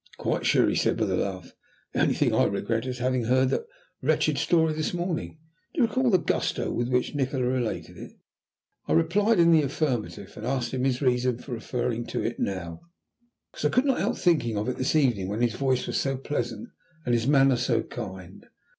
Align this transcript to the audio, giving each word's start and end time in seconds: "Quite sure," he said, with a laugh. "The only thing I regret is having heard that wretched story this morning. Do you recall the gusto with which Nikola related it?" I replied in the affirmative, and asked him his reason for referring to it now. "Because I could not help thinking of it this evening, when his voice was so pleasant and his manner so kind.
"Quite 0.17 0.47
sure," 0.47 0.67
he 0.67 0.73
said, 0.73 0.99
with 0.99 1.11
a 1.11 1.15
laugh. 1.15 1.53
"The 1.93 1.99
only 2.01 2.15
thing 2.15 2.33
I 2.33 2.45
regret 2.45 2.87
is 2.87 2.97
having 2.97 3.25
heard 3.25 3.49
that 3.51 3.67
wretched 4.01 4.39
story 4.39 4.73
this 4.73 4.95
morning. 4.95 5.37
Do 5.75 5.81
you 5.83 5.87
recall 5.87 6.09
the 6.09 6.17
gusto 6.17 6.71
with 6.73 6.89
which 6.89 7.13
Nikola 7.13 7.43
related 7.45 7.97
it?" 7.99 8.13
I 8.87 8.93
replied 8.93 9.37
in 9.37 9.51
the 9.51 9.61
affirmative, 9.61 10.33
and 10.35 10.43
asked 10.43 10.73
him 10.73 10.85
his 10.85 11.03
reason 11.03 11.37
for 11.37 11.51
referring 11.51 12.07
to 12.07 12.23
it 12.23 12.39
now. 12.39 12.81
"Because 13.51 13.65
I 13.65 13.69
could 13.69 13.85
not 13.85 13.99
help 13.99 14.17
thinking 14.17 14.57
of 14.57 14.67
it 14.67 14.77
this 14.77 14.95
evening, 14.95 15.27
when 15.27 15.41
his 15.43 15.53
voice 15.53 15.85
was 15.85 15.97
so 15.99 16.17
pleasant 16.17 16.69
and 17.05 17.13
his 17.13 17.27
manner 17.27 17.55
so 17.55 17.83
kind. 17.83 18.47